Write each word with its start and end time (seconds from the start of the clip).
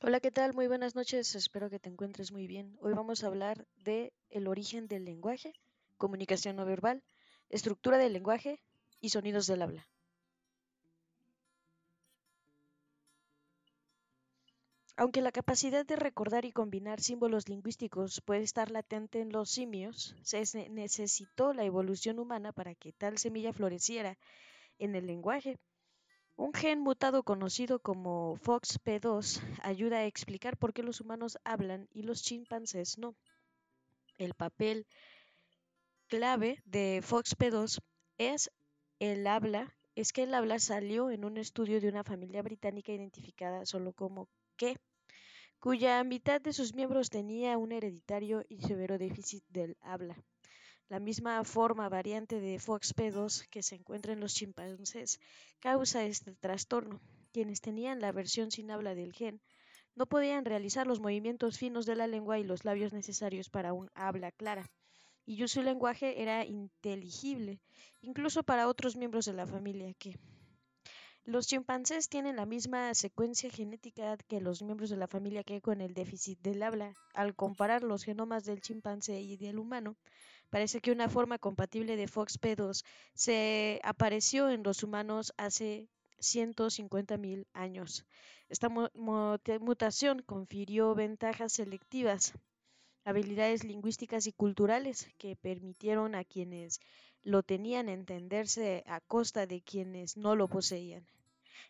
Hola, 0.00 0.20
¿qué 0.20 0.30
tal? 0.30 0.54
Muy 0.54 0.68
buenas 0.68 0.94
noches, 0.94 1.34
espero 1.34 1.70
que 1.70 1.80
te 1.80 1.88
encuentres 1.88 2.30
muy 2.30 2.46
bien. 2.46 2.78
Hoy 2.80 2.92
vamos 2.92 3.24
a 3.24 3.26
hablar 3.26 3.66
de 3.82 4.12
el 4.30 4.46
origen 4.46 4.86
del 4.86 5.04
lenguaje, 5.04 5.52
comunicación 5.96 6.54
no 6.54 6.64
verbal, 6.64 7.02
estructura 7.48 7.98
del 7.98 8.12
lenguaje 8.12 8.62
y 9.00 9.08
sonidos 9.08 9.48
del 9.48 9.60
habla. 9.60 9.88
Aunque 14.96 15.20
la 15.20 15.32
capacidad 15.32 15.84
de 15.84 15.96
recordar 15.96 16.44
y 16.44 16.52
combinar 16.52 17.00
símbolos 17.00 17.48
lingüísticos 17.48 18.20
puede 18.20 18.44
estar 18.44 18.70
latente 18.70 19.20
en 19.20 19.32
los 19.32 19.50
simios, 19.50 20.14
se 20.22 20.44
necesitó 20.70 21.52
la 21.52 21.64
evolución 21.64 22.20
humana 22.20 22.52
para 22.52 22.76
que 22.76 22.92
tal 22.92 23.18
semilla 23.18 23.52
floreciera 23.52 24.16
en 24.78 24.94
el 24.94 25.08
lenguaje. 25.08 25.58
Un 26.38 26.52
gen 26.52 26.78
mutado 26.78 27.24
conocido 27.24 27.80
como 27.80 28.36
FOXP2 28.36 29.42
ayuda 29.60 29.96
a 29.98 30.06
explicar 30.06 30.56
por 30.56 30.72
qué 30.72 30.84
los 30.84 31.00
humanos 31.00 31.36
hablan 31.42 31.88
y 31.92 32.02
los 32.02 32.22
chimpancés 32.22 32.96
no. 32.96 33.16
El 34.18 34.34
papel 34.34 34.86
clave 36.06 36.62
de 36.64 37.02
FOXP2 37.02 37.80
es 38.18 38.52
el 39.00 39.26
habla, 39.26 39.76
es 39.96 40.12
que 40.12 40.22
el 40.22 40.32
habla 40.32 40.60
salió 40.60 41.10
en 41.10 41.24
un 41.24 41.38
estudio 41.38 41.80
de 41.80 41.88
una 41.88 42.04
familia 42.04 42.40
británica 42.42 42.92
identificada 42.92 43.66
solo 43.66 43.92
como 43.92 44.28
que, 44.56 44.76
cuya 45.58 46.04
mitad 46.04 46.40
de 46.40 46.52
sus 46.52 46.72
miembros 46.72 47.10
tenía 47.10 47.58
un 47.58 47.72
hereditario 47.72 48.44
y 48.48 48.60
severo 48.60 48.96
déficit 48.96 49.42
del 49.48 49.76
habla. 49.80 50.16
La 50.88 51.00
misma 51.00 51.44
forma 51.44 51.88
variante 51.90 52.40
de 52.40 52.58
FOXP2 52.58 53.48
que 53.50 53.62
se 53.62 53.74
encuentra 53.74 54.14
en 54.14 54.20
los 54.20 54.34
chimpancés 54.34 55.20
causa 55.60 56.04
este 56.04 56.34
trastorno. 56.34 57.00
Quienes 57.32 57.60
tenían 57.60 58.00
la 58.00 58.10
versión 58.10 58.50
sin 58.50 58.70
habla 58.70 58.94
del 58.94 59.12
gen 59.12 59.40
no 59.94 60.06
podían 60.06 60.46
realizar 60.46 60.86
los 60.86 61.00
movimientos 61.00 61.58
finos 61.58 61.84
de 61.84 61.94
la 61.94 62.06
lengua 62.06 62.38
y 62.38 62.44
los 62.44 62.64
labios 62.64 62.94
necesarios 62.94 63.50
para 63.50 63.74
un 63.74 63.90
habla 63.94 64.32
clara, 64.32 64.70
y 65.26 65.46
su 65.46 65.62
lenguaje 65.62 66.22
era 66.22 66.46
inteligible, 66.46 67.60
incluso 68.00 68.42
para 68.42 68.66
otros 68.66 68.96
miembros 68.96 69.26
de 69.26 69.34
la 69.34 69.46
familia 69.46 69.92
que 69.92 70.18
los 71.24 71.46
chimpancés 71.46 72.08
tienen 72.08 72.36
la 72.36 72.46
misma 72.46 72.94
secuencia 72.94 73.50
genética 73.50 74.16
que 74.16 74.40
los 74.40 74.62
miembros 74.62 74.88
de 74.88 74.96
la 74.96 75.06
familia 75.06 75.44
que 75.44 75.60
con 75.60 75.82
el 75.82 75.92
déficit 75.92 76.40
del 76.40 76.62
habla. 76.62 76.94
Al 77.12 77.34
comparar 77.34 77.82
los 77.82 78.04
genomas 78.04 78.46
del 78.46 78.62
chimpancé 78.62 79.20
y 79.20 79.36
del 79.36 79.58
humano, 79.58 79.94
parece 80.50 80.80
que 80.80 80.92
una 80.92 81.08
forma 81.08 81.38
compatible 81.38 81.96
de 81.96 82.08
FOXP2 82.08 82.84
se 83.14 83.80
apareció 83.84 84.50
en 84.50 84.62
los 84.62 84.82
humanos 84.82 85.32
hace 85.36 85.88
150.000 86.18 87.46
años. 87.52 88.04
Esta 88.48 88.68
mutación 88.68 90.22
confirió 90.22 90.94
ventajas 90.94 91.52
selectivas, 91.52 92.32
habilidades 93.04 93.64
lingüísticas 93.64 94.26
y 94.26 94.32
culturales 94.32 95.08
que 95.18 95.36
permitieron 95.36 96.14
a 96.14 96.24
quienes 96.24 96.80
lo 97.22 97.42
tenían 97.42 97.88
entenderse 97.88 98.84
a 98.86 99.00
costa 99.00 99.46
de 99.46 99.60
quienes 99.60 100.16
no 100.16 100.34
lo 100.34 100.48
poseían. 100.48 101.06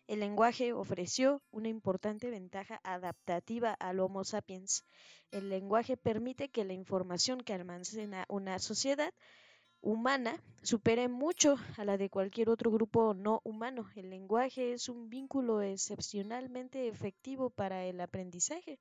El 0.07 0.19
lenguaje 0.19 0.73
ofreció 0.73 1.41
una 1.51 1.69
importante 1.69 2.29
ventaja 2.29 2.79
adaptativa 2.83 3.73
al 3.73 3.99
Homo 3.99 4.23
sapiens. 4.23 4.83
El 5.31 5.49
lenguaje 5.49 5.97
permite 5.97 6.49
que 6.49 6.65
la 6.65 6.73
información 6.73 7.41
que 7.41 7.53
almacena 7.53 8.25
una 8.27 8.59
sociedad 8.59 9.13
humana 9.81 10.41
supere 10.61 11.07
mucho 11.07 11.55
a 11.77 11.85
la 11.85 11.97
de 11.97 12.09
cualquier 12.09 12.49
otro 12.49 12.71
grupo 12.71 13.13
no 13.13 13.41
humano. 13.43 13.89
El 13.95 14.09
lenguaje 14.09 14.73
es 14.73 14.89
un 14.89 15.09
vínculo 15.09 15.61
excepcionalmente 15.61 16.87
efectivo 16.87 17.49
para 17.49 17.85
el 17.85 18.01
aprendizaje, 18.01 18.79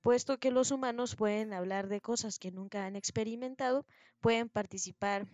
puesto 0.00 0.38
que 0.38 0.50
los 0.50 0.70
humanos 0.70 1.16
pueden 1.16 1.52
hablar 1.52 1.88
de 1.88 2.00
cosas 2.00 2.38
que 2.38 2.50
nunca 2.50 2.86
han 2.86 2.96
experimentado, 2.96 3.84
pueden 4.20 4.48
participar 4.48 5.26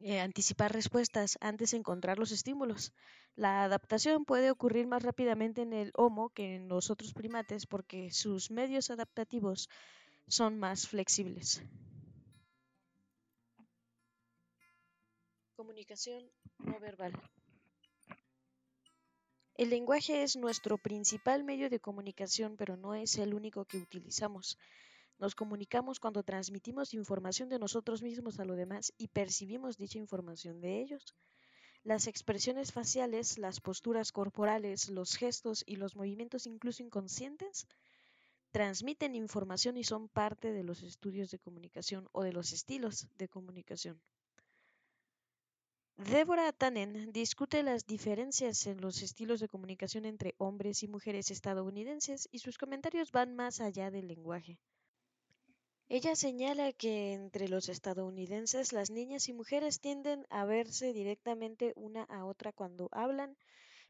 eh, 0.00 0.20
anticipar 0.20 0.72
respuestas 0.72 1.38
antes 1.40 1.70
de 1.70 1.78
encontrar 1.78 2.18
los 2.18 2.32
estímulos. 2.32 2.92
La 3.36 3.64
adaptación 3.64 4.24
puede 4.24 4.50
ocurrir 4.50 4.86
más 4.86 5.02
rápidamente 5.02 5.62
en 5.62 5.72
el 5.72 5.92
Homo 5.94 6.30
que 6.30 6.56
en 6.56 6.68
los 6.68 6.90
otros 6.90 7.12
primates 7.12 7.66
porque 7.66 8.10
sus 8.10 8.50
medios 8.50 8.90
adaptativos 8.90 9.68
son 10.28 10.58
más 10.58 10.86
flexibles. 10.88 11.62
Comunicación 15.56 16.30
no 16.58 16.78
verbal. 16.80 17.12
El 19.56 19.70
lenguaje 19.70 20.24
es 20.24 20.34
nuestro 20.34 20.78
principal 20.78 21.44
medio 21.44 21.70
de 21.70 21.78
comunicación, 21.78 22.56
pero 22.56 22.76
no 22.76 22.94
es 22.94 23.18
el 23.18 23.34
único 23.34 23.64
que 23.64 23.78
utilizamos. 23.78 24.58
Nos 25.18 25.34
comunicamos 25.34 26.00
cuando 26.00 26.22
transmitimos 26.22 26.94
información 26.94 27.48
de 27.48 27.58
nosotros 27.58 28.02
mismos 28.02 28.40
a 28.40 28.44
los 28.44 28.56
demás 28.56 28.92
y 28.98 29.08
percibimos 29.08 29.76
dicha 29.76 29.98
información 29.98 30.60
de 30.60 30.80
ellos. 30.80 31.14
Las 31.84 32.06
expresiones 32.06 32.72
faciales, 32.72 33.38
las 33.38 33.60
posturas 33.60 34.10
corporales, 34.10 34.88
los 34.88 35.16
gestos 35.16 35.62
y 35.66 35.76
los 35.76 35.96
movimientos 35.96 36.46
incluso 36.46 36.82
inconscientes 36.82 37.66
transmiten 38.50 39.14
información 39.14 39.76
y 39.76 39.84
son 39.84 40.08
parte 40.08 40.52
de 40.52 40.64
los 40.64 40.82
estudios 40.82 41.30
de 41.30 41.38
comunicación 41.38 42.08
o 42.12 42.22
de 42.22 42.32
los 42.32 42.52
estilos 42.52 43.08
de 43.16 43.28
comunicación. 43.28 44.00
Deborah 45.96 46.52
Tannen 46.52 47.12
discute 47.12 47.62
las 47.62 47.86
diferencias 47.86 48.66
en 48.66 48.80
los 48.80 49.02
estilos 49.02 49.40
de 49.40 49.48
comunicación 49.48 50.04
entre 50.06 50.34
hombres 50.38 50.82
y 50.82 50.88
mujeres 50.88 51.30
estadounidenses 51.30 52.28
y 52.32 52.38
sus 52.40 52.58
comentarios 52.58 53.12
van 53.12 53.34
más 53.34 53.60
allá 53.60 53.90
del 53.90 54.08
lenguaje. 54.08 54.58
Ella 55.96 56.16
señala 56.16 56.72
que 56.72 57.12
entre 57.12 57.46
los 57.48 57.68
estadounidenses 57.68 58.72
las 58.72 58.90
niñas 58.90 59.28
y 59.28 59.32
mujeres 59.32 59.78
tienden 59.78 60.26
a 60.28 60.44
verse 60.44 60.92
directamente 60.92 61.72
una 61.76 62.02
a 62.02 62.24
otra 62.24 62.50
cuando 62.50 62.88
hablan, 62.90 63.36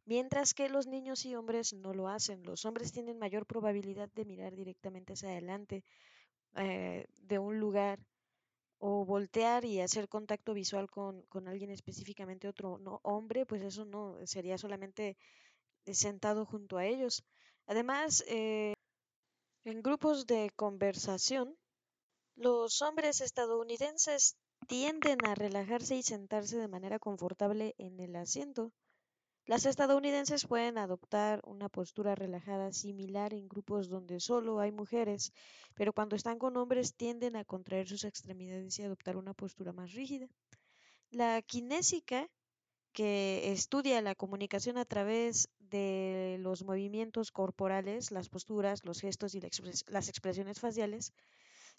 mientras 0.04 0.53
que 0.53 0.69
los 0.69 0.87
niños 0.87 1.25
y 1.25 1.34
hombres 1.34 1.72
no 1.72 1.94
lo 1.94 2.09
hacen. 2.09 2.43
Los 2.43 2.66
hombres 2.66 2.93
tienen 2.93 3.19
mayor 3.19 3.47
probabilidad 3.47 4.10
de 4.10 4.26
mirar 4.26 4.54
directamente 4.54 5.14
hacia 5.14 5.31
adelante 5.31 5.82
eh, 6.56 7.06
de 7.22 7.38
un 7.38 7.59
lugar 7.59 7.98
o 8.76 9.06
voltear 9.06 9.64
y 9.64 9.81
hacer 9.81 10.06
contacto 10.10 10.53
visual 10.53 10.91
con, 10.91 11.22
con 11.31 11.48
alguien 11.48 11.70
específicamente 11.70 12.48
otro 12.48 12.76
no 12.76 13.00
hombre, 13.03 13.47
pues 13.47 13.62
eso 13.62 13.87
no 13.87 14.19
sería 14.26 14.59
solamente 14.59 15.16
sentado 15.87 16.44
junto 16.44 16.76
a 16.76 16.84
ellos. 16.84 17.25
Además, 17.64 18.22
eh, 18.28 18.75
en 19.64 19.82
grupos 19.82 20.26
de 20.26 20.50
conversación, 20.54 21.56
los 22.36 22.82
hombres 22.82 23.20
estadounidenses 23.20 24.36
tienden 24.66 25.18
a 25.24 25.34
relajarse 25.34 25.96
y 25.96 26.02
sentarse 26.02 26.56
de 26.56 26.68
manera 26.68 26.98
confortable 26.98 27.74
en 27.78 28.00
el 28.00 28.16
asiento. 28.16 28.72
Las 29.46 29.66
estadounidenses 29.66 30.46
pueden 30.46 30.78
adoptar 30.78 31.42
una 31.44 31.68
postura 31.68 32.14
relajada 32.14 32.72
similar 32.72 33.34
en 33.34 33.46
grupos 33.46 33.90
donde 33.90 34.18
solo 34.18 34.58
hay 34.58 34.72
mujeres, 34.72 35.32
pero 35.74 35.92
cuando 35.92 36.16
están 36.16 36.38
con 36.38 36.56
hombres 36.56 36.94
tienden 36.94 37.36
a 37.36 37.44
contraer 37.44 37.86
sus 37.86 38.04
extremidades 38.04 38.78
y 38.78 38.82
adoptar 38.84 39.16
una 39.18 39.34
postura 39.34 39.72
más 39.72 39.92
rígida. 39.92 40.26
La 41.10 41.42
kinésica, 41.42 42.26
que 42.94 43.52
estudia 43.52 44.00
la 44.00 44.14
comunicación 44.14 44.78
a 44.78 44.84
través 44.86 45.50
de 45.58 46.36
los 46.40 46.64
movimientos 46.64 47.30
corporales, 47.30 48.12
las 48.12 48.28
posturas, 48.28 48.84
los 48.84 49.00
gestos 49.00 49.34
y 49.34 49.40
las 49.40 50.08
expresiones 50.08 50.58
faciales, 50.58 51.12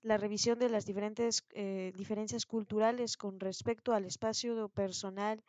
la 0.06 0.18
revisión 0.18 0.60
de 0.60 0.70
las 0.70 0.86
diferentes 0.86 1.44
eh, 1.54 1.92
diferencias 1.98 2.46
culturales 2.46 3.18
con 3.18 3.40
respecto 3.40 3.92
al 3.92 4.06
espacio 4.06 4.70
personal 4.70 5.44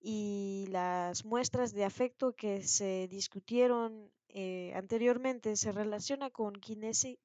y 0.00 0.66
las 0.68 1.24
muestras 1.24 1.72
de 1.72 1.84
afecto 1.84 2.34
que 2.34 2.62
se 2.62 3.08
discutieron 3.08 4.10
eh, 4.28 4.72
anteriormente 4.74 5.56
se 5.56 5.72
relaciona 5.72 6.28
con, 6.30 6.60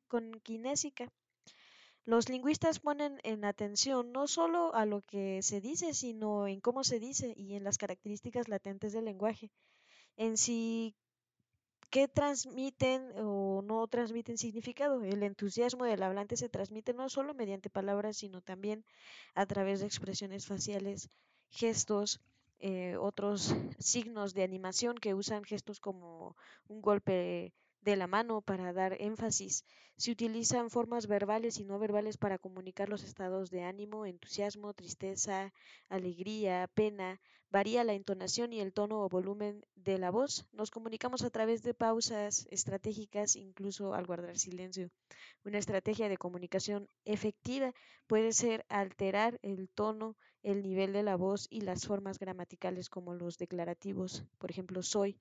con 0.07 0.31
kinésica. 0.43 1.11
Los 2.05 2.29
lingüistas 2.29 2.79
ponen 2.79 3.19
en 3.23 3.43
atención 3.43 4.13
no 4.13 4.27
solo 4.27 4.73
a 4.73 4.85
lo 4.85 5.01
que 5.01 5.41
se 5.43 5.59
dice, 5.59 5.93
sino 5.93 6.47
en 6.47 6.61
cómo 6.61 6.85
se 6.85 6.99
dice 6.99 7.33
y 7.35 7.55
en 7.55 7.65
las 7.65 7.77
características 7.77 8.47
latentes 8.47 8.93
del 8.93 9.05
lenguaje. 9.05 9.51
En 10.15 10.37
sí, 10.37 10.95
¿Qué 11.91 12.07
transmiten 12.07 13.11
o 13.17 13.61
no 13.61 13.85
transmiten 13.87 14.37
significado? 14.37 15.03
El 15.03 15.23
entusiasmo 15.23 15.83
del 15.83 16.03
hablante 16.03 16.37
se 16.37 16.47
transmite 16.47 16.93
no 16.93 17.09
solo 17.09 17.33
mediante 17.33 17.69
palabras, 17.69 18.15
sino 18.15 18.41
también 18.41 18.85
a 19.35 19.45
través 19.45 19.81
de 19.81 19.87
expresiones 19.87 20.47
faciales, 20.47 21.09
gestos, 21.49 22.21
eh, 22.59 22.95
otros 22.97 23.53
signos 23.77 24.33
de 24.33 24.43
animación 24.43 24.95
que 24.97 25.13
usan 25.13 25.43
gestos 25.43 25.81
como 25.81 26.37
un 26.69 26.81
golpe 26.81 27.53
de 27.81 27.95
la 27.95 28.07
mano 28.07 28.41
para 28.41 28.73
dar 28.73 28.95
énfasis. 28.99 29.65
Se 29.97 30.11
utilizan 30.11 30.69
formas 30.69 31.07
verbales 31.07 31.59
y 31.59 31.65
no 31.65 31.77
verbales 31.79 32.17
para 32.17 32.37
comunicar 32.37 32.89
los 32.89 33.03
estados 33.03 33.49
de 33.49 33.63
ánimo, 33.63 34.05
entusiasmo, 34.05 34.73
tristeza, 34.73 35.53
alegría, 35.89 36.69
pena. 36.73 37.19
Varía 37.49 37.83
la 37.83 37.93
entonación 37.93 38.53
y 38.53 38.61
el 38.61 38.71
tono 38.71 39.03
o 39.03 39.09
volumen 39.09 39.65
de 39.75 39.97
la 39.97 40.09
voz. 40.09 40.47
Nos 40.53 40.71
comunicamos 40.71 41.21
a 41.23 41.29
través 41.29 41.63
de 41.63 41.73
pausas 41.73 42.47
estratégicas, 42.49 43.35
incluso 43.35 43.93
al 43.93 44.05
guardar 44.05 44.37
silencio. 44.37 44.89
Una 45.43 45.57
estrategia 45.57 46.07
de 46.07 46.17
comunicación 46.17 46.87
efectiva 47.03 47.73
puede 48.07 48.31
ser 48.31 48.65
alterar 48.69 49.37
el 49.41 49.69
tono, 49.69 50.15
el 50.43 50.63
nivel 50.63 50.93
de 50.93 51.03
la 51.03 51.17
voz 51.17 51.47
y 51.49 51.61
las 51.61 51.85
formas 51.85 52.19
gramaticales 52.19 52.89
como 52.89 53.13
los 53.13 53.37
declarativos, 53.37 54.23
por 54.37 54.49
ejemplo, 54.49 54.81
soy, 54.81 55.19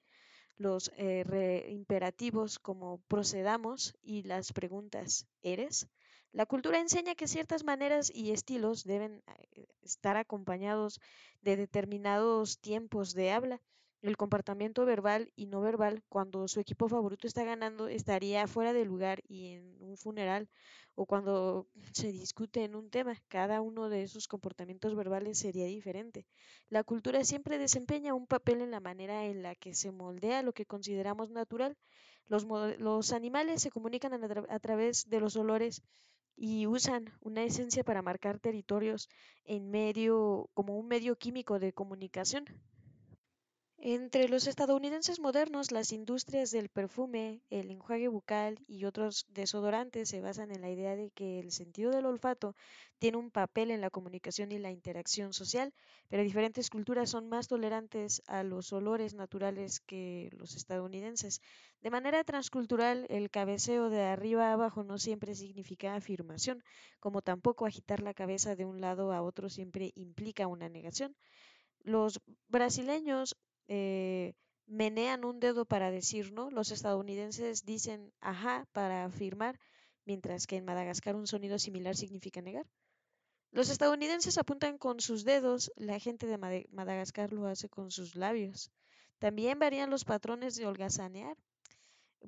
los 0.57 0.93
eh, 0.97 1.67
imperativos 1.71 2.59
como 2.59 2.99
procedamos 3.09 3.95
y 4.03 4.23
las 4.25 4.53
preguntas 4.53 5.27
¿eres? 5.43 5.89
La 6.33 6.47
cultura 6.47 6.79
enseña 6.79 7.17
que 7.17 7.27
ciertas 7.27 7.65
maneras 7.65 8.11
y 8.15 8.31
estilos 8.31 8.85
deben 8.85 9.23
eh, 9.27 9.67
estar 9.83 10.17
acompañados 10.17 11.01
de 11.41 11.57
determinados 11.57 12.61
tiempos 12.61 13.15
de 13.15 13.33
habla. 13.33 13.61
El 14.03 14.17
comportamiento 14.19 14.85
verbal 14.85 15.33
y 15.37 15.47
no 15.47 15.61
verbal 15.63 16.03
cuando 16.09 16.49
su 16.49 16.61
equipo 16.61 16.89
favorito 16.89 17.27
está 17.27 17.45
ganando 17.45 17.89
estaría 17.89 18.47
fuera 18.47 18.73
de 18.75 18.85
lugar 18.85 19.23
y 19.27 19.53
en 19.55 19.83
un 19.83 19.97
funeral 19.97 20.49
o 20.95 21.07
cuando 21.07 21.67
se 21.95 22.13
discute 22.13 22.65
en 22.65 22.75
un 22.75 22.91
tema, 22.91 23.15
cada 23.29 23.61
uno 23.63 23.89
de 23.89 24.03
esos 24.03 24.29
comportamientos 24.29 24.95
verbales 24.95 25.39
sería 25.39 25.65
diferente. 25.67 26.27
La 26.69 26.85
cultura 26.85 27.25
siempre 27.25 27.59
desempeña 27.59 28.15
un 28.15 28.27
papel 28.27 28.61
en 28.61 28.71
la 28.71 28.81
manera 28.81 29.25
en 29.27 29.43
la 29.43 29.55
que 29.55 29.75
se 29.75 29.91
moldea 29.93 30.43
lo 30.43 30.53
que 30.53 30.67
consideramos 30.67 31.31
natural. 31.31 31.77
Los, 32.29 32.47
los 32.79 33.13
animales 33.13 33.63
se 33.63 33.71
comunican 33.71 34.13
a, 34.13 34.55
a 34.55 34.59
través 34.61 35.09
de 35.09 35.21
los 35.21 35.37
olores 35.37 35.83
y 36.37 36.67
usan 36.67 37.13
una 37.21 37.45
esencia 37.45 37.85
para 37.85 38.03
marcar 38.03 38.39
territorios 38.41 39.09
en 39.45 39.71
medio 39.71 40.49
como 40.55 40.79
un 40.79 40.89
medio 40.89 41.17
químico 41.17 41.59
de 41.59 41.73
comunicación. 41.73 42.47
Entre 43.83 44.29
los 44.29 44.47
estadounidenses 44.47 45.21
modernos, 45.21 45.73
las 45.73 45.91
industrias 45.91 46.51
del 46.51 46.69
perfume, 46.69 47.41
el 47.49 47.71
enjuague 47.71 48.09
bucal 48.09 48.59
y 48.69 48.85
otros 48.85 49.25
desodorantes 49.31 50.11
se 50.11 50.21
basan 50.21 50.53
en 50.53 50.61
la 50.61 50.71
idea 50.71 50.95
de 50.97 51.11
que 51.11 51.41
el 51.41 51.51
sentido 51.51 51.91
del 51.91 52.05
olfato 52.05 52.55
tiene 52.99 53.17
un 53.17 53.31
papel 53.31 53.71
en 53.71 53.81
la 53.81 53.89
comunicación 53.89 54.53
y 54.53 54.59
la 54.59 54.71
interacción 54.71 55.33
social, 55.33 55.73
pero 56.09 56.23
diferentes 56.23 56.69
culturas 56.69 57.09
son 57.09 57.29
más 57.31 57.49
tolerantes 57.49 58.23
a 58.27 58.43
los 58.43 58.71
olores 58.73 59.15
naturales 59.15 59.81
que 59.81 60.29
los 60.33 60.55
estadounidenses. 60.57 61.41
De 61.81 61.91
manera 61.91 62.23
transcultural, 62.23 63.07
el 63.09 63.31
cabeceo 63.31 63.89
de 63.89 64.03
arriba 64.03 64.51
a 64.51 64.53
abajo 64.53 64.85
no 64.85 64.99
siempre 64.99 65.35
significa 65.35 65.95
afirmación, 65.95 66.63
como 67.01 67.23
tampoco 67.23 67.65
agitar 67.65 68.01
la 68.01 68.13
cabeza 68.13 68.57
de 68.57 68.67
un 68.67 68.83
lado 68.83 69.11
a 69.13 69.23
otro 69.23 69.49
siempre 69.49 69.91
implica 69.97 70.47
una 70.47 70.69
negación. 70.69 71.17
Los 71.83 72.21
brasileños 72.49 73.37
eh, 73.73 74.35
menean 74.67 75.25
un 75.25 75.39
dedo 75.39 75.65
para 75.65 75.93
decir 75.93 76.33
no, 76.33 76.51
los 76.51 76.73
estadounidenses 76.73 77.65
dicen 77.65 78.13
ajá 78.21 78.67
para 78.73 79.05
afirmar, 79.05 79.61
mientras 80.05 80.49
que 80.49 80.57
en 80.57 80.65
Madagascar 80.65 81.15
un 81.15 81.29
sonido 81.29 81.57
similar 81.57 81.95
significa 81.95 82.43
negar. 82.43 82.67
Los 83.53 83.71
estadounidenses 83.71 84.39
apuntan 84.39 84.77
con 84.77 84.99
sus 85.01 85.25
dedos, 85.25 85.71
la 85.77 86.01
gente 86.01 86.27
de 86.27 86.39
Madagascar 86.71 87.33
lo 87.33 87.47
hace 87.47 87.69
con 87.69 87.93
sus 87.93 88.17
labios. 88.17 88.73
También 89.21 89.61
varían 89.61 89.91
los 89.91 90.05
patrones 90.05 90.57
de 90.57 90.67
holgazanear. 90.67 91.37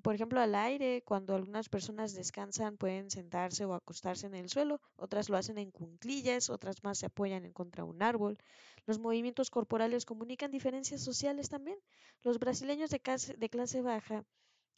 Por 0.00 0.14
ejemplo, 0.14 0.40
al 0.40 0.54
aire, 0.54 1.02
cuando 1.04 1.34
algunas 1.34 1.68
personas 1.68 2.14
descansan 2.14 2.76
pueden 2.76 3.10
sentarse 3.10 3.64
o 3.64 3.74
acostarse 3.74 4.26
en 4.26 4.34
el 4.34 4.48
suelo, 4.48 4.80
otras 4.96 5.28
lo 5.28 5.36
hacen 5.36 5.58
en 5.58 5.70
cunclillas, 5.70 6.50
otras 6.50 6.82
más 6.84 6.98
se 6.98 7.06
apoyan 7.06 7.44
en 7.44 7.52
contra 7.52 7.84
un 7.84 8.02
árbol. 8.02 8.38
Los 8.86 8.98
movimientos 8.98 9.50
corporales 9.50 10.04
comunican 10.04 10.50
diferencias 10.50 11.00
sociales 11.02 11.48
también. 11.48 11.78
Los 12.22 12.38
brasileños 12.38 12.90
de 12.90 13.00
clase, 13.00 13.34
de 13.34 13.48
clase 13.50 13.80
baja, 13.82 14.24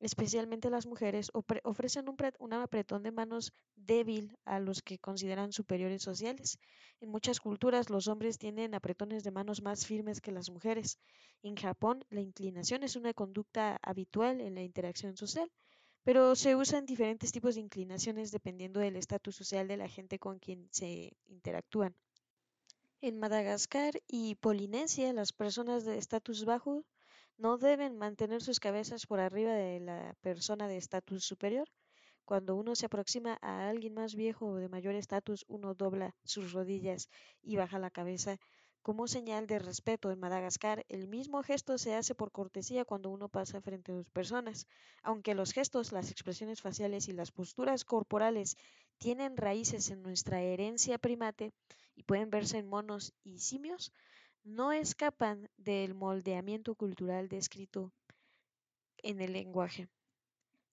especialmente 0.00 0.70
las 0.70 0.87
mujeres, 0.87 1.31
ofrecen 1.32 2.06
un, 2.08 2.52
apretón 2.52 3.02
de 3.02 3.12
manos 3.12 3.52
débil 3.76 4.37
a 4.44 4.58
los 4.61 4.82
que 4.82 4.99
consideran 4.99 5.52
superiores 5.52 6.02
sociales. 6.02 6.58
En 7.00 7.11
muchas 7.11 7.41
culturas 7.41 7.91
los 7.91 8.08
hombres 8.08 8.38
tienen 8.38 8.75
apretones 8.75 9.25
de 9.25 9.31
manos 9.31 9.62
más 9.62 9.87
firmes 9.87 10.20
que 10.20 10.32
las 10.32 10.50
mujeres. 10.50 10.99
En 11.43 11.56
Japón, 11.56 12.05
la 12.11 12.20
inclinación 12.20 12.82
es 12.82 12.96
una 12.96 13.14
conducta 13.14 13.79
habitual 13.82 14.41
en 14.41 14.55
la 14.55 14.62
interacción 14.62 15.17
social, 15.17 15.50
pero 16.02 16.37
se 16.37 16.55
usan 16.55 16.85
diferentes 16.85 17.32
tipos 17.32 17.55
de 17.55 17.62
inclinaciones 17.62 18.31
dependiendo 18.31 18.81
del 18.81 18.97
estatus 18.97 19.37
social 19.37 19.69
de 19.69 19.79
la 19.79 19.88
gente 19.88 20.19
con 20.19 20.38
quien 20.38 20.69
se 20.70 21.17
interactúan. 21.26 21.97
En 23.00 23.19
Madagascar 23.19 24.00
y 24.06 24.35
Polinesia, 24.37 25.12
las 25.12 25.32
personas 25.32 25.85
de 25.85 25.99
estatus 25.99 26.44
bajo 26.44 26.85
no 27.37 27.59
deben 27.59 27.97
mantener 27.99 28.43
sus 28.43 28.61
cabezas 28.61 29.07
por 29.07 29.21
arriba 29.21 29.53
de 29.53 29.81
la 29.81 30.15
persona 30.21 30.69
de 30.69 30.77
estatus 30.77 31.25
superior. 31.25 31.69
Cuando 32.25 32.57
uno 32.57 32.75
se 32.75 32.87
aproxima 32.87 33.39
a 33.43 33.69
alguien 33.69 33.95
más 33.95 34.15
viejo 34.15 34.47
o 34.47 34.57
de 34.57 34.69
mayor 34.69 34.95
estatus, 34.95 35.45
uno 35.49 35.75
dobla 35.75 36.15
sus 36.25 36.53
rodillas 36.53 37.09
y 37.43 37.57
baja 37.57 37.79
la 37.79 37.91
cabeza 37.91 38.39
como 38.83 39.09
señal 39.09 39.47
de 39.47 39.59
respeto 39.59 40.11
en 40.11 40.21
Madagascar, 40.21 40.85
el 40.91 41.09
mismo 41.09 41.43
gesto 41.43 41.79
se 41.79 41.95
hace 41.95 42.15
por 42.15 42.33
cortesía 42.33 42.85
cuando 42.85 43.09
uno 43.09 43.31
pasa 43.31 43.63
frente 43.63 43.93
a 43.93 43.95
dos 43.95 44.11
personas. 44.11 44.67
Aunque 45.03 45.35
los 45.35 45.53
gestos, 45.53 45.91
las 45.91 46.11
expresiones 46.11 46.61
faciales 46.61 47.09
y 47.09 47.13
las 47.13 47.33
posturas 47.33 47.87
corporales 47.87 48.59
tienen 48.99 49.39
raíces 49.39 49.91
en 49.91 50.03
nuestra 50.03 50.43
herencia 50.43 50.99
primate 50.99 51.55
y 51.97 52.03
pueden 52.03 52.29
verse 52.29 52.59
en 52.59 52.69
monos 52.69 53.15
y 53.23 53.39
simios, 53.39 53.91
no 54.44 54.73
escapan 54.73 55.49
del 55.56 55.94
moldeamiento 55.94 56.75
cultural 56.75 57.29
descrito 57.29 57.93
en 58.99 59.20
el 59.20 59.32
lenguaje. 59.32 59.88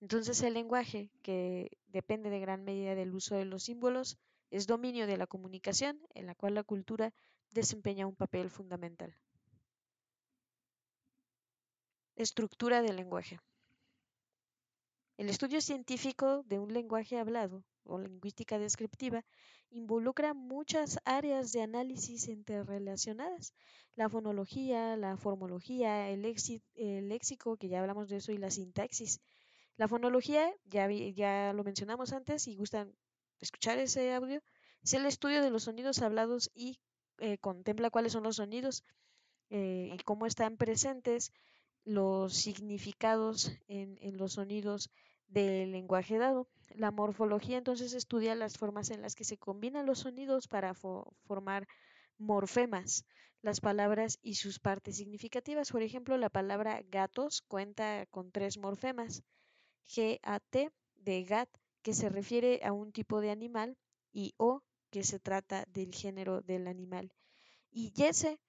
Entonces 0.01 0.41
el 0.41 0.53
lenguaje, 0.53 1.09
que 1.21 1.77
depende 1.87 2.29
de 2.29 2.39
gran 2.39 2.63
medida 2.63 2.95
del 2.95 3.13
uso 3.13 3.35
de 3.35 3.45
los 3.45 3.63
símbolos, 3.63 4.17
es 4.49 4.67
dominio 4.67 5.07
de 5.07 5.17
la 5.17 5.27
comunicación 5.27 5.99
en 6.13 6.25
la 6.25 6.35
cual 6.35 6.55
la 6.55 6.63
cultura 6.63 7.13
desempeña 7.51 8.07
un 8.07 8.15
papel 8.15 8.49
fundamental. 8.49 9.15
Estructura 12.15 12.81
del 12.81 12.97
lenguaje. 12.97 13.39
El 15.17 15.29
estudio 15.29 15.61
científico 15.61 16.43
de 16.43 16.59
un 16.59 16.73
lenguaje 16.73 17.17
hablado 17.17 17.63
o 17.83 17.99
lingüística 17.99 18.59
descriptiva 18.59 19.23
involucra 19.69 20.33
muchas 20.33 20.99
áreas 21.05 21.51
de 21.51 21.61
análisis 21.61 22.27
interrelacionadas, 22.27 23.53
la 23.95 24.09
fonología, 24.09 24.97
la 24.97 25.17
formología, 25.17 26.09
el, 26.09 26.21
léxico, 26.21 27.57
que 27.57 27.69
ya 27.69 27.79
hablamos 27.79 28.09
de 28.09 28.17
eso, 28.17 28.31
y 28.31 28.37
la 28.37 28.51
sintaxis. 28.51 29.21
La 29.77 29.87
fonología, 29.87 30.53
ya, 30.65 30.89
ya 30.89 31.53
lo 31.53 31.63
mencionamos 31.63 32.11
antes, 32.11 32.47
y 32.47 32.55
gustan 32.55 32.93
escuchar 33.39 33.79
ese 33.79 34.13
audio, 34.13 34.41
es 34.83 34.93
el 34.93 35.05
estudio 35.05 35.41
de 35.41 35.49
los 35.49 35.63
sonidos 35.63 36.01
hablados 36.01 36.51
y 36.53 36.79
eh, 37.19 37.37
contempla 37.37 37.89
cuáles 37.89 38.13
son 38.13 38.23
los 38.23 38.37
sonidos 38.37 38.83
eh, 39.49 39.91
y 39.93 39.97
cómo 40.03 40.25
están 40.25 40.57
presentes 40.57 41.31
los 41.83 42.33
significados 42.33 43.51
en, 43.67 43.97
en, 44.01 44.17
los 44.17 44.33
sonidos 44.33 44.89
del 45.31 45.71
lenguaje 45.71 46.17
dado. 46.17 46.47
La 46.75 46.91
morfología 46.91 47.57
entonces 47.57 47.93
estudia 47.93 48.35
las 48.35 48.57
formas 48.57 48.91
en 48.91 49.01
las 49.01 49.15
que 49.15 49.23
se 49.23 49.37
combinan 49.37 49.85
los 49.85 49.99
sonidos 49.99 50.47
para 50.47 50.73
fo 50.73 51.13
formar 51.25 51.67
morfemas, 52.17 53.05
las 53.41 53.59
palabras 53.59 54.19
y 54.21 54.35
sus 54.35 54.59
partes 54.59 54.97
significativas. 54.97 55.71
Por 55.71 55.81
ejemplo, 55.81 56.17
la 56.17 56.29
palabra 56.29 56.81
gatos 56.89 57.41
cuenta 57.41 58.05
con 58.07 58.31
tres 58.31 58.57
morfemas. 58.57 59.23
G-A-T 59.87 60.71
de 60.95 61.23
gat, 61.23 61.49
que 61.81 61.93
se 61.93 62.09
refiere 62.09 62.61
a 62.63 62.71
un 62.71 62.91
tipo 62.91 63.21
de 63.21 63.31
animal, 63.31 63.77
y 64.13 64.33
O, 64.37 64.61
que 64.91 65.03
se 65.03 65.19
trata 65.19 65.65
del 65.67 65.93
género 65.93 66.41
del 66.41 66.67
animal. 66.67 67.11
Y 67.71 67.91
yese, 67.93 68.39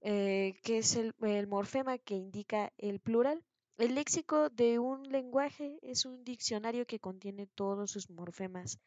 eh, 0.00 0.54
que 0.64 0.78
es 0.78 0.96
el 0.96 1.46
morfema 1.46 1.98
que 1.98 2.16
indica 2.16 2.72
el 2.78 2.98
plural. 2.98 3.44
El 3.78 3.94
léxico 3.94 4.50
de 4.50 4.78
un 4.78 5.10
lenguaje 5.10 5.78
es 5.82 6.04
un 6.04 6.24
diccionario 6.24 6.86
que 6.86 7.00
contiene 7.00 7.46
todos 7.46 7.90
sus 7.90 8.10
morfemas 8.10 8.78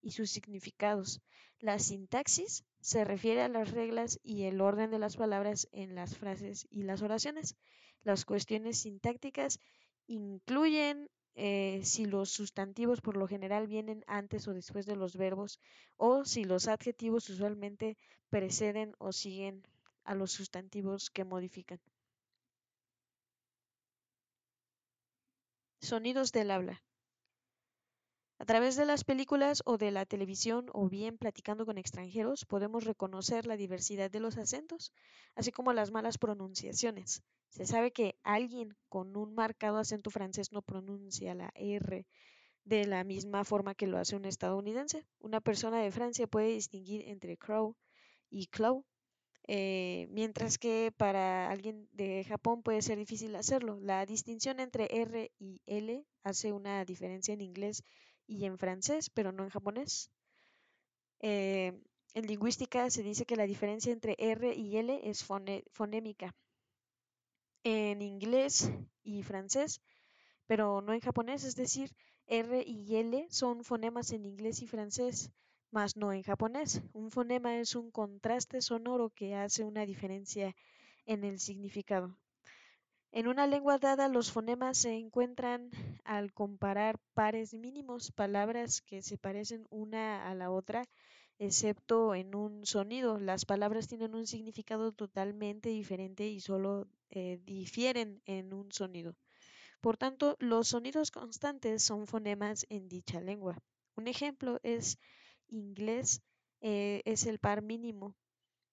y 0.00 0.10
sus 0.10 0.30
significados. 0.30 1.20
La 1.60 1.78
sintaxis 1.78 2.64
se 2.80 3.04
refiere 3.04 3.42
a 3.42 3.48
las 3.48 3.70
reglas 3.70 4.18
y 4.22 4.42
el 4.42 4.60
orden 4.60 4.90
de 4.90 4.98
las 4.98 5.16
palabras 5.16 5.68
en 5.70 5.94
las 5.94 6.16
frases 6.16 6.66
y 6.70 6.82
las 6.82 7.02
oraciones. 7.02 7.54
Las 8.02 8.24
cuestiones 8.24 8.78
sintácticas 8.78 9.60
incluyen 10.08 11.08
eh, 11.34 11.80
si 11.84 12.04
los 12.04 12.30
sustantivos 12.30 13.00
por 13.00 13.16
lo 13.16 13.28
general 13.28 13.68
vienen 13.68 14.04
antes 14.08 14.48
o 14.48 14.54
después 14.54 14.86
de 14.86 14.96
los 14.96 15.16
verbos 15.16 15.60
o 15.96 16.24
si 16.24 16.44
los 16.44 16.66
adjetivos 16.66 17.30
usualmente 17.30 17.96
preceden 18.28 18.94
o 18.98 19.12
siguen 19.12 19.62
a 20.04 20.16
los 20.16 20.32
sustantivos 20.32 21.10
que 21.10 21.24
modifican. 21.24 21.80
Sonidos 25.82 26.30
del 26.30 26.52
habla. 26.52 26.80
A 28.38 28.44
través 28.44 28.76
de 28.76 28.86
las 28.86 29.02
películas 29.02 29.62
o 29.64 29.78
de 29.78 29.90
la 29.90 30.06
televisión 30.06 30.66
o 30.72 30.88
bien 30.88 31.18
platicando 31.18 31.66
con 31.66 31.76
extranjeros 31.76 32.44
podemos 32.44 32.84
reconocer 32.84 33.46
la 33.46 33.56
diversidad 33.56 34.08
de 34.08 34.20
los 34.20 34.38
acentos, 34.38 34.92
así 35.34 35.50
como 35.50 35.72
las 35.72 35.90
malas 35.90 36.18
pronunciaciones. 36.18 37.24
Se 37.48 37.66
sabe 37.66 37.90
que 37.90 38.14
alguien 38.22 38.76
con 38.88 39.16
un 39.16 39.34
marcado 39.34 39.78
acento 39.78 40.10
francés 40.10 40.52
no 40.52 40.62
pronuncia 40.62 41.34
la 41.34 41.50
R 41.56 42.06
de 42.62 42.86
la 42.86 43.02
misma 43.02 43.42
forma 43.42 43.74
que 43.74 43.88
lo 43.88 43.98
hace 43.98 44.14
un 44.14 44.24
estadounidense. 44.24 45.04
Una 45.18 45.40
persona 45.40 45.82
de 45.82 45.90
Francia 45.90 46.28
puede 46.28 46.54
distinguir 46.54 47.08
entre 47.08 47.36
crow 47.36 47.74
y 48.30 48.46
clow, 48.46 48.86
eh, 49.48 50.06
mientras 50.10 50.58
que 50.58 50.92
para 50.96 51.50
alguien 51.50 51.88
de 51.92 52.24
Japón 52.24 52.62
puede 52.62 52.82
ser 52.82 52.98
difícil 52.98 53.34
hacerlo. 53.36 53.78
La 53.80 54.06
distinción 54.06 54.60
entre 54.60 54.88
R 55.02 55.32
y 55.38 55.60
L 55.66 56.04
hace 56.22 56.52
una 56.52 56.84
diferencia 56.84 57.34
en 57.34 57.40
inglés 57.40 57.82
y 58.26 58.44
en 58.44 58.58
francés, 58.58 59.10
pero 59.10 59.32
no 59.32 59.42
en 59.44 59.50
japonés. 59.50 60.10
Eh, 61.20 61.72
en 62.14 62.26
lingüística 62.26 62.90
se 62.90 63.02
dice 63.02 63.24
que 63.24 63.36
la 63.36 63.46
diferencia 63.46 63.92
entre 63.92 64.16
R 64.18 64.54
y 64.54 64.76
L 64.76 65.00
es 65.02 65.24
fonémica. 65.24 66.34
En 67.64 68.02
inglés 68.02 68.70
y 69.02 69.22
francés, 69.22 69.80
pero 70.46 70.82
no 70.82 70.92
en 70.92 71.00
japonés, 71.00 71.44
es 71.44 71.56
decir, 71.56 71.90
R 72.26 72.62
y 72.66 72.96
L 72.96 73.26
son 73.30 73.64
fonemas 73.64 74.12
en 74.12 74.24
inglés 74.24 74.62
y 74.62 74.66
francés, 74.66 75.30
mas 75.72 75.96
no 75.96 76.12
en 76.12 76.22
japonés. 76.22 76.82
Un 76.92 77.10
fonema 77.10 77.58
es 77.58 77.74
un 77.74 77.90
contraste 77.90 78.60
sonoro 78.60 79.10
que 79.10 79.34
hace 79.34 79.64
una 79.64 79.84
diferencia 79.86 80.54
en 81.06 81.24
el 81.24 81.40
significado. 81.40 82.16
En 83.10 83.26
una 83.26 83.46
lengua 83.46 83.78
dada, 83.78 84.08
los 84.08 84.30
fonemas 84.32 84.78
se 84.78 84.94
encuentran 84.96 85.70
al 86.04 86.32
comparar 86.32 86.98
pares 87.14 87.52
mínimos, 87.54 88.12
palabras 88.12 88.80
que 88.80 89.02
se 89.02 89.18
parecen 89.18 89.66
una 89.70 90.30
a 90.30 90.34
la 90.34 90.50
otra, 90.50 90.84
excepto 91.38 92.14
en 92.14 92.34
un 92.34 92.64
sonido. 92.64 93.18
Las 93.18 93.44
palabras 93.44 93.88
tienen 93.88 94.14
un 94.14 94.26
significado 94.26 94.92
totalmente 94.92 95.68
diferente 95.68 96.28
y 96.28 96.40
solo 96.40 96.86
eh, 97.10 97.38
difieren 97.44 98.22
en 98.24 98.54
un 98.54 98.72
sonido. 98.72 99.14
Por 99.82 99.96
tanto, 99.96 100.36
los 100.38 100.68
sonidos 100.68 101.10
constantes 101.10 101.82
son 101.82 102.06
fonemas 102.06 102.64
en 102.70 102.88
dicha 102.88 103.20
lengua. 103.20 103.58
Un 103.96 104.08
ejemplo 104.08 104.58
es 104.62 104.98
inglés, 105.52 106.22
eh, 106.60 107.02
es 107.04 107.26
el 107.26 107.38
par 107.38 107.62
mínimo. 107.62 108.16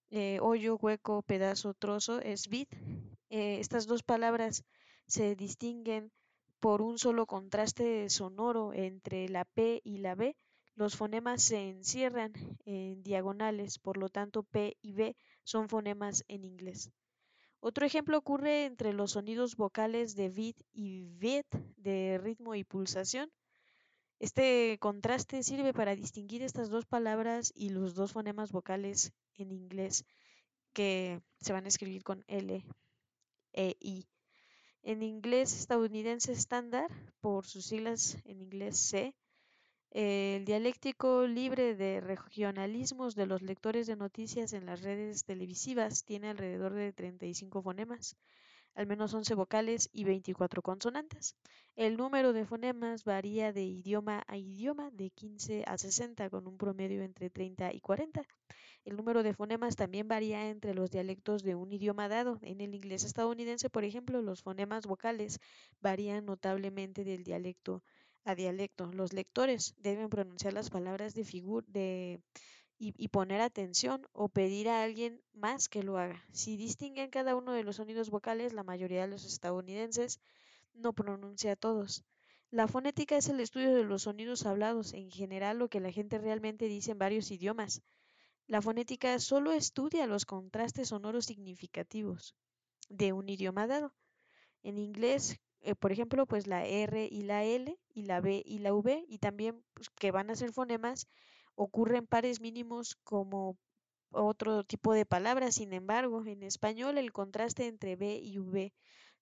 Eh, 0.09 0.39
hoyo, 0.41 0.77
hueco, 0.77 1.21
pedazo, 1.21 1.73
trozo 1.73 2.19
es 2.21 2.47
bit. 2.47 2.69
Eh, 3.29 3.59
estas 3.59 3.85
dos 3.85 4.03
palabras 4.03 4.63
se 5.05 5.35
distinguen 5.35 6.11
por 6.59 6.81
un 6.81 6.97
solo 6.97 7.25
contraste 7.25 8.09
sonoro 8.09 8.73
entre 8.73 9.29
la 9.29 9.45
P 9.45 9.81
y 9.83 9.97
la 9.99 10.15
B. 10.15 10.35
Los 10.75 10.95
fonemas 10.95 11.43
se 11.43 11.69
encierran 11.69 12.33
en 12.65 13.03
diagonales, 13.03 13.79
por 13.79 13.97
lo 13.97 14.09
tanto 14.09 14.43
P 14.43 14.77
y 14.81 14.93
B 14.93 15.15
son 15.43 15.69
fonemas 15.69 16.23
en 16.27 16.43
inglés. 16.43 16.91
Otro 17.61 17.85
ejemplo 17.85 18.17
ocurre 18.17 18.65
entre 18.65 18.93
los 18.93 19.11
sonidos 19.11 19.55
vocales 19.57 20.15
de 20.15 20.29
bit 20.29 20.57
y 20.71 21.03
bit, 21.03 21.45
de 21.75 22.17
ritmo 22.17 22.55
y 22.55 22.63
pulsación. 22.63 23.29
Este 24.19 24.77
contraste 24.79 25.43
sirve 25.43 25.73
para 25.73 25.95
distinguir 25.95 26.41
estas 26.43 26.69
dos 26.69 26.85
palabras 26.85 27.53
y 27.55 27.69
los 27.69 27.95
dos 27.95 28.11
fonemas 28.11 28.51
vocales 28.51 29.13
en 29.35 29.53
inglés 29.53 30.05
que 30.73 31.21
se 31.39 31.53
van 31.53 31.63
a 31.63 31.69
escribir 31.69 32.03
con 32.03 32.25
L 32.27 32.65
e 33.53 33.75
I. 33.79 34.07
En 34.83 35.03
inglés 35.03 35.57
estadounidense 35.57 36.33
estándar, 36.33 36.89
por 37.21 37.45
sus 37.45 37.65
siglas 37.65 38.17
en 38.25 38.41
inglés 38.41 38.77
C, 38.77 39.15
el 39.91 40.43
dialéctico 40.43 41.25
libre 41.25 41.75
de 41.75 42.01
regionalismos 42.01 43.15
de 43.15 43.25
los 43.25 43.41
lectores 43.41 43.87
de 43.87 43.95
noticias 43.95 44.51
en 44.51 44.65
las 44.65 44.81
redes 44.81 45.23
televisivas 45.23 46.03
tiene 46.03 46.29
alrededor 46.29 46.73
de 46.73 46.91
35 46.91 47.61
fonemas, 47.61 48.17
al 48.79 48.87
menos 48.87 49.13
11 49.13 49.35
vocales 49.35 49.89
y 49.91 50.05
24 50.05 50.61
consonantes. 50.61 51.35
El 51.75 51.97
número 51.97 52.31
de 52.31 52.45
fonemas 52.45 53.03
varía 53.03 53.51
de 53.51 53.65
idioma 53.65 54.23
a 54.25 54.37
idioma 54.37 54.89
de 54.91 55.09
15 55.09 55.65
a 55.67 55.77
60 55.77 56.29
con 56.29 56.47
un 56.47 56.57
promedio 56.57 57.03
entre 57.03 57.29
30 57.29 57.73
y 57.73 57.81
40. 57.81 58.23
El 58.85 58.95
número 58.95 59.21
de 59.21 59.33
fonemas 59.33 59.75
también 59.75 60.07
varía 60.07 60.49
entre 60.49 60.73
los 60.73 60.91
dialectos 60.91 61.43
de 61.43 61.55
un 61.55 61.73
idioma 61.73 62.07
dado. 62.07 62.39
En 62.41 62.61
el 62.61 62.73
inglés 62.73 63.03
estadounidense, 63.03 63.69
por 63.69 63.83
ejemplo, 63.83 64.21
los 64.21 64.43
fonemas 64.43 64.85
vocales 64.85 65.41
varían 65.81 66.25
notablemente 66.25 67.03
del 67.03 67.25
dialecto 67.25 67.83
a 68.23 68.33
dialecto. 68.33 68.93
Los 68.93 69.11
lectores 69.11 69.75
deben 69.79 70.07
pronunciar 70.07 70.53
las 70.53 70.69
palabras 70.69 71.13
de 71.15 71.25
figura 71.25 71.65
de 71.67 72.21
y, 72.81 73.09
poner 73.09 73.41
atención 73.41 74.07
o 74.13 74.29
pedir 74.29 74.69
a 74.69 74.83
alguien 74.83 75.21
más 75.33 75.67
que 75.67 75.83
lo 75.83 75.97
haga. 75.97 76.23
Si 76.31 76.55
distinguen 76.55 77.09
cada 77.09 77.35
uno 77.35 77.51
de 77.51 77.63
los 77.63 77.75
sonidos 77.75 78.09
vocales, 78.09 78.53
la 78.53 78.63
mayoría 78.63 79.01
de 79.01 79.09
los 79.09 79.25
estadounidenses 79.25 80.21
no 80.73 80.93
pronuncia 80.93 81.57
todos. 81.57 82.05
La 82.51 82.67
fonética 82.67 83.17
es 83.17 83.27
el 83.27 83.41
estudio 83.41 83.75
de 83.75 83.83
los 83.83 84.03
sonidos 84.03 84.45
hablados, 84.45 84.93
en 84.93 85.11
general 85.11 85.59
lo 85.59 85.67
que 85.67 85.81
la 85.81 85.91
gente 85.91 86.17
realmente 86.17 86.65
dice 86.65 86.91
en 86.91 86.99
varios 86.99 87.29
idiomas. 87.31 87.81
La 88.47 88.61
fonética 88.61 89.19
solo 89.19 89.51
estudia 89.51 90.07
los 90.07 90.25
contrastes 90.25 90.87
sonoros 90.87 91.25
significativos 91.25 92.33
de 92.87 93.11
un 93.11 93.27
idioma 93.27 93.67
dado. 93.67 93.93
En 94.63 94.77
inglés, 94.77 95.37
eh, 95.61 95.75
por 95.75 95.91
ejemplo, 95.91 96.25
pues 96.25 96.47
la 96.47 96.65
R 96.65 97.07
y 97.11 97.23
la 97.23 97.43
L 97.43 97.77
y 97.93 98.03
la 98.03 98.21
B 98.21 98.41
y 98.45 98.59
la 98.59 98.73
V 98.73 99.05
y 99.07 99.17
también 99.17 99.63
pues, 99.73 99.89
que 99.89 100.11
van 100.11 100.29
a 100.29 100.35
ser 100.35 100.53
fonemas 100.53 101.07
ocurren 101.65 102.07
pares 102.07 102.39
mínimos 102.39 102.95
como 103.03 103.57
otro 104.11 104.63
tipo 104.63 104.93
de 104.93 105.05
palabras. 105.05 105.55
Sin 105.55 105.73
embargo, 105.73 106.25
en 106.25 106.41
español 106.41 106.97
el 106.97 107.11
contraste 107.11 107.67
entre 107.67 107.97
B 107.97 108.15
y 108.15 108.39
V 108.39 108.73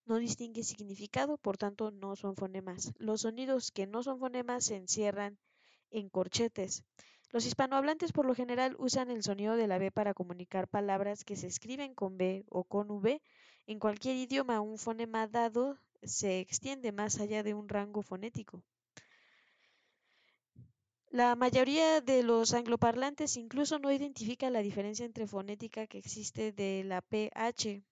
no 0.06 0.18
distingue 0.18 0.62
significado, 0.62 1.36
por 1.36 1.58
tanto 1.58 1.90
no 1.90 2.14
son 2.14 2.36
fonemas. 2.36 2.92
Los 2.96 3.22
sonidos 3.22 3.72
que 3.72 3.88
no 3.88 4.04
son 4.04 4.20
fonemas 4.20 4.66
se 4.66 4.76
encierran 4.76 5.36
en 5.90 6.08
corchetes. 6.08 6.84
Los 7.30 7.44
hispanohablantes 7.44 8.12
por 8.12 8.24
lo 8.24 8.36
general 8.36 8.76
usan 8.78 9.10
el 9.10 9.24
sonido 9.24 9.56
de 9.56 9.66
la 9.66 9.78
B 9.78 9.90
para 9.90 10.14
comunicar 10.14 10.68
palabras 10.68 11.24
que 11.24 11.34
se 11.34 11.48
escriben 11.48 11.92
con 11.94 12.18
B 12.18 12.44
o 12.48 12.62
con 12.62 12.88
V. 12.88 13.20
En 13.66 13.80
cualquier 13.80 14.14
idioma 14.14 14.60
un 14.60 14.78
fonema 14.78 15.26
dado 15.26 15.76
se 16.04 16.38
extiende 16.38 16.92
más 16.92 17.18
allá 17.18 17.42
de 17.42 17.54
un 17.54 17.68
rango 17.68 18.02
fonético. 18.02 18.62
La 21.10 21.36
mayoría 21.36 22.02
de 22.02 22.22
los 22.22 22.52
angloparlantes 22.52 23.38
incluso 23.38 23.78
no 23.78 23.90
identifica 23.90 24.50
la 24.50 24.60
diferencia 24.60 25.06
entre 25.06 25.26
fonética 25.26 25.86
que 25.86 25.96
existe 25.96 26.52
de 26.52 26.84
la 26.84 27.00
PH, 27.00 27.82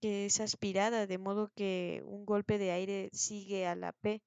que 0.00 0.26
es 0.26 0.40
aspirada, 0.40 1.06
de 1.06 1.18
modo 1.18 1.52
que 1.54 2.02
un 2.04 2.26
golpe 2.26 2.58
de 2.58 2.72
aire 2.72 3.10
sigue 3.12 3.66
a 3.68 3.76
la 3.76 3.92
P. 3.92 4.20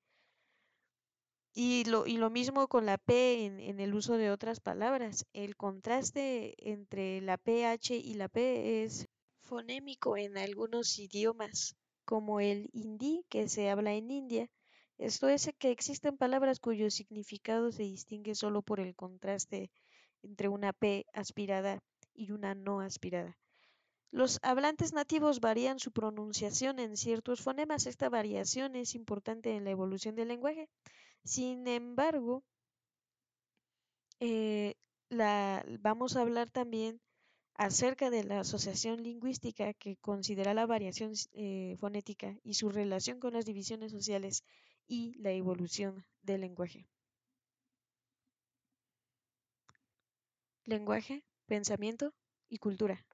Y 1.53 1.83
lo, 1.85 2.07
y 2.07 2.17
lo 2.17 2.29
mismo 2.29 2.69
con 2.69 2.85
la 2.85 2.97
P 2.97 3.45
en, 3.45 3.59
en, 3.59 3.81
el 3.81 3.93
uso 3.93 4.17
de 4.17 4.31
otras 4.31 4.61
palabras. 4.61 5.25
El 5.33 5.57
contraste 5.57 6.55
entre 6.71 7.19
la 7.19 7.37
PH 7.37 7.95
y 7.97 8.13
la 8.13 8.29
P 8.29 8.83
es 8.83 9.07
fonémico 9.41 10.15
en 10.15 10.37
algunos 10.37 10.97
idiomas, 10.99 11.75
como 12.05 12.39
el 12.39 12.69
hindi 12.71 13.25
que 13.27 13.49
se 13.49 13.69
habla 13.69 13.93
en 13.93 14.09
India. 14.09 14.49
Esto 14.97 15.29
es 15.29 15.51
que 15.59 15.71
existen 15.71 16.17
palabras 16.17 16.59
cuyo 16.59 16.89
significado 16.89 17.71
se 17.71 17.83
distingue 17.83 18.33
solo 18.33 18.61
por 18.61 18.79
el 18.79 18.95
contraste 18.95 19.69
entre 20.23 20.49
una 20.49 20.73
P 20.73 21.05
aspirada 21.13 21.83
y 22.13 22.31
una 22.31 22.55
no 22.55 22.81
aspirada. 22.81 23.37
Los 24.11 24.39
hablantes 24.41 24.93
nativos 24.93 25.39
varían 25.39 25.79
su 25.79 25.91
pronunciación 25.91 26.79
en 26.79 26.97
ciertos 26.97 27.41
fonemas. 27.41 27.85
Esta 27.85 28.09
variación 28.09 28.75
es 28.75 28.95
importante 28.95 29.55
en 29.55 29.65
la 29.65 29.71
evolución 29.71 30.15
del 30.15 30.29
lenguaje. 30.29 30.69
Sin 31.23 31.67
embargo, 31.67 32.43
eh, 34.19 34.75
la, 35.09 35.63
vamos 35.79 36.15
a 36.15 36.21
hablar 36.21 36.49
también 36.49 36.99
acerca 37.57 38.11
de 38.11 38.23
la 38.23 38.39
asociación 38.41 39.01
lingüística 39.01 39.73
que 39.73 39.97
considera 39.97 40.53
la 40.53 40.67
variación 40.67 41.13
eh, 41.33 41.75
fonética 41.79 42.37
y 42.43 42.53
su 42.53 42.69
relación 42.69 43.19
con 43.19 43.33
las 43.33 43.45
divisiones 43.45 43.91
sociales 43.91 44.43
y 44.87 45.15
la 45.15 45.31
evolución 45.31 46.05
del 46.21 46.41
lenguaje. 46.41 46.87
Lenguaje, 50.65 51.23
pensamiento 51.47 52.13
y 52.47 52.59
cultura. 52.59 53.05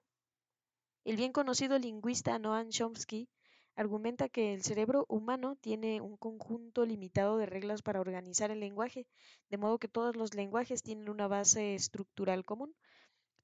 El 1.06 1.16
bien 1.16 1.32
conocido 1.32 1.80
lingüista 1.80 2.38
Noam 2.38 2.70
Chomsky 2.70 3.30
argumenta 3.76 4.30
que 4.30 4.54
el 4.54 4.64
cerebro 4.64 5.06
humano 5.08 5.56
tiene 5.56 6.02
un 6.02 6.18
conjunto 6.18 6.86
limitado 6.86 7.38
de 7.38 7.46
reglas 7.46 7.82
para 7.82 8.02
organizar 8.02 8.52
el 8.52 8.60
lenguaje, 8.60 9.08
de 9.50 9.58
modo 9.58 9.80
que 9.80 9.88
todos 9.88 10.16
los 10.16 10.34
lenguajes 10.34 10.84
tienen 10.84 11.10
una 11.10 11.28
base 11.28 11.76
estructural 11.76 12.46
común. 12.46 12.76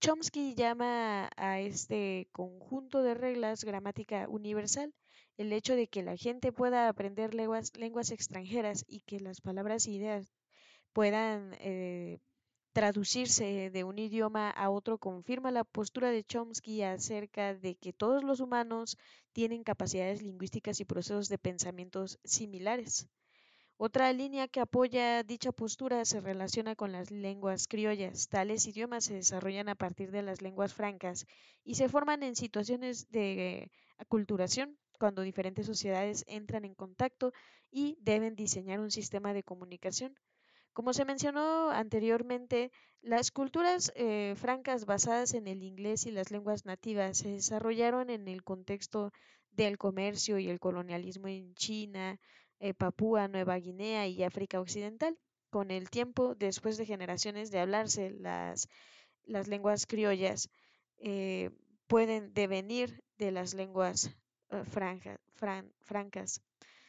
Chomsky 0.01 0.55
llama 0.55 1.29
a 1.35 1.59
este 1.59 2.29
conjunto 2.31 3.03
de 3.03 3.15
reglas 3.15 3.65
gramática 3.65 4.27
universal. 4.29 4.93
el 5.37 5.51
hecho 5.51 5.75
de 5.75 5.87
que 5.87 6.03
la 6.03 6.15
gente 6.15 6.53
pueda 6.53 6.87
aprender 6.87 7.33
lenguas, 7.33 7.71
extranjeras 8.11 8.85
y 8.87 9.01
que 9.01 9.19
las 9.19 9.41
palabras 9.41 9.87
e 9.87 9.91
ideas 9.91 10.33
puedan 10.93 11.53
eh, 11.59 12.19
traducirse 12.71 13.69
de 13.71 13.83
un 13.83 13.99
idioma 13.99 14.49
a 14.49 14.69
otro 14.69 14.97
confirma 14.99 15.51
la 15.51 15.65
postura 15.65 16.11
de 16.11 16.23
Chomsky 16.23 16.81
acerca 16.83 17.53
de 17.53 17.75
que 17.75 17.91
todos 17.91 18.23
los 18.23 18.39
humanos 18.39 18.97
tienen 19.33 19.63
capacidades 19.63 20.21
lingüísticas 20.21 20.79
y 20.79 20.85
procesos 20.85 21.27
de 21.27 21.37
pensamientos 21.39 22.19
similares. 22.23 23.09
Otra 23.81 24.11
línea 24.11 24.49
que 24.49 24.59
apoya 24.59 25.23
dicha 25.23 25.53
postura 25.53 26.03
se 26.03 26.19
relaciona 26.19 26.75
con 26.75 26.91
las 26.91 27.11
lenguas 27.11 27.65
criollas. 27.65 28.27
Tales 28.27 28.67
idiomas 28.67 29.05
se 29.05 29.13
desarrollan 29.13 29.69
a 29.69 29.75
partir 29.75 30.11
de 30.11 30.21
las 30.21 30.41
lenguas 30.41 30.73
francas 30.73 31.25
y 31.63 31.75
se 31.75 31.87
forman 31.87 32.21
en 32.21 32.35
situaciones 32.35 33.09
de 33.09 33.71
aculturación 33.97 34.77
cuando 34.99 35.21
diferentes 35.21 35.65
sociedades 35.65 36.25
entran 36.27 36.65
en 36.65 36.75
contacto 36.75 37.31
y 37.71 37.97
deben 38.01 38.35
diseñar 38.35 38.81
un 38.81 38.91
sistema 38.91 39.33
de 39.33 39.43
comunicación. 39.43 40.13
Como 40.73 40.91
se 40.91 41.05
mencionó 41.05 41.69
anteriormente, 41.69 42.73
las 42.99 43.31
culturas 43.31 43.93
eh, 43.95 44.33
francas 44.35 44.85
basadas 44.85 45.33
en 45.33 45.47
el 45.47 45.63
inglés 45.63 46.05
y 46.05 46.11
las 46.11 46.31
lenguas 46.31 46.65
nativas 46.65 47.19
se 47.19 47.29
desarrollaron 47.29 48.09
en 48.09 48.27
el 48.27 48.43
contexto 48.43 49.13
del 49.51 49.77
comercio 49.77 50.37
y 50.37 50.49
el 50.49 50.59
colonialismo 50.59 51.29
en 51.29 51.55
China, 51.55 52.19
Papúa 52.77 53.27
Nueva 53.27 53.55
Guinea 53.57 54.07
y 54.07 54.23
África 54.23 54.59
Occidental. 54.59 55.17
Con 55.49 55.71
el 55.71 55.89
tiempo, 55.89 56.35
después 56.35 56.77
de 56.77 56.85
generaciones 56.85 57.49
de 57.49 57.59
hablarse 57.59 58.11
las, 58.11 58.67
las 59.23 59.47
lenguas 59.47 59.85
criollas, 59.87 60.49
eh, 60.97 61.49
pueden 61.87 62.33
devenir 62.33 63.03
de 63.17 63.31
las 63.31 63.53
lenguas 63.53 64.11
eh, 64.51 64.63
francas. 64.65 66.41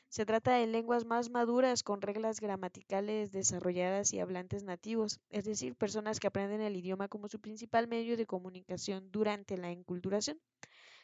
Se 0.09 0.27
trata 0.27 0.55
de 0.57 0.67
lenguas 0.67 1.05
más 1.05 1.31
maduras 1.31 1.85
con 1.85 2.03
reglas 2.03 2.41
gramaticales 2.41 3.31
desarrolladas 3.31 4.13
y 4.13 4.19
hablantes 4.19 4.65
nativos, 4.65 5.21
es 5.31 5.45
decir, 5.45 5.77
personas 5.77 6.19
que 6.19 6.27
aprenden 6.27 6.61
el 6.61 6.77
idioma 6.77 7.07
como 7.07 7.29
su 7.29 7.41
principal 7.41 7.87
medio 7.87 8.17
de 8.17 8.27
comunicación 8.27 9.11
durante 9.13 9.57
la 9.57 9.71
enculturación. 9.71 10.41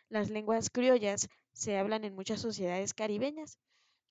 Las 0.09 0.29
lenguas 0.29 0.71
criollas 0.71 1.29
se 1.53 1.79
hablan 1.79 2.05
en 2.05 2.15
muchas 2.17 2.41
sociedades 2.41 2.95
caribeñas, 2.95 3.59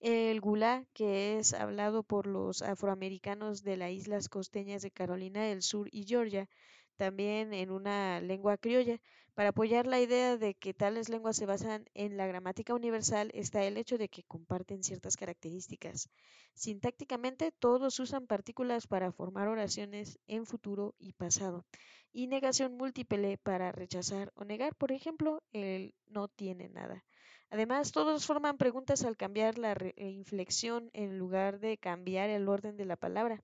el 0.06 0.40
gulá, 0.40 0.86
que 0.94 1.40
es 1.40 1.54
hablado 1.54 2.04
por 2.04 2.28
los 2.28 2.62
afroamericanos 2.62 3.64
de 3.64 3.76
las 3.76 3.90
islas 3.92 4.30
costeñas 4.30 4.84
de 4.84 4.92
Carolina 4.92 5.42
del 5.44 5.64
Sur 5.64 5.90
y 5.92 6.06
Georgia, 6.06 6.48
también 6.96 7.54
en 7.54 7.72
una 7.72 8.22
lengua 8.22 8.58
criolla. 8.58 9.02
Para 9.34 9.50
apoyar 9.50 9.88
la 9.88 10.00
idea 10.00 10.38
de 10.38 10.54
que 10.54 10.76
tales 10.76 11.10
lenguas 11.10 11.36
se 11.38 11.48
basan 11.48 11.86
en 11.96 12.18
la 12.18 12.28
gramática 12.28 12.76
universal 12.76 13.32
está 13.34 13.64
el 13.64 13.78
hecho 13.78 13.98
de 13.98 14.08
que 14.08 14.22
comparten 14.24 14.84
ciertas 14.84 15.18
características. 15.18 16.10
Sintácticamente, 16.54 17.52
todos 17.52 18.00
usan 18.00 18.28
partículas 18.28 18.86
para 18.86 19.12
formar 19.12 19.48
oraciones 19.48 20.20
en 20.28 20.46
futuro 20.46 20.94
y 21.00 21.14
pasado, 21.14 21.66
y 22.14 22.28
negación 22.28 22.78
múltiple 22.78 23.40
para 23.40 23.72
rechazar 23.72 24.32
o 24.36 24.46
negar, 24.46 24.76
por 24.76 24.92
ejemplo, 24.92 25.42
el 25.52 25.96
no 26.06 26.28
tiene 26.28 26.70
nada. 26.70 27.04
Además, 27.50 27.92
todos 27.92 28.26
forman 28.26 28.58
preguntas 28.58 29.04
al 29.04 29.18
cambiar 29.18 29.58
la 29.58 29.74
eh, 29.74 30.10
inflexión 30.10 30.90
en 30.94 31.18
lugar 31.18 31.60
de 31.60 31.78
cambiar 31.78 32.30
el 32.30 32.48
orden 32.50 32.78
de 32.78 32.86
la 32.86 32.96
palabra. 32.96 33.44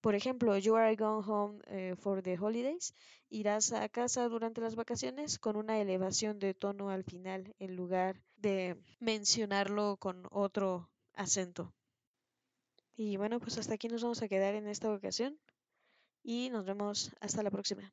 Por 0.00 0.14
ejemplo, 0.14 0.56
you 0.56 0.76
are 0.76 0.94
going 0.94 1.24
home 1.26 1.60
eh, 1.66 1.94
for 1.96 2.22
the 2.22 2.36
holidays. 2.38 2.94
Irás 3.30 3.72
a 3.72 3.88
casa 3.88 4.28
durante 4.28 4.60
las 4.60 4.76
vacaciones 4.76 5.38
con 5.38 5.56
una 5.56 5.80
elevación 5.80 6.38
de 6.38 6.54
tono 6.54 6.90
al 6.90 7.04
final 7.04 7.54
en 7.58 7.74
lugar 7.74 8.22
de 8.36 8.76
mencionarlo 9.00 9.96
con 9.96 10.26
otro 10.30 10.88
acento. 11.14 11.74
Y 12.96 13.16
bueno, 13.16 13.40
pues 13.40 13.58
hasta 13.58 13.74
aquí 13.74 13.88
nos 13.88 14.02
vamos 14.02 14.22
a 14.22 14.28
quedar 14.28 14.54
en 14.54 14.68
esta 14.68 14.92
ocasión 14.92 15.38
y 16.22 16.50
nos 16.50 16.64
vemos 16.64 17.10
hasta 17.20 17.42
la 17.42 17.50
próxima. 17.50 17.92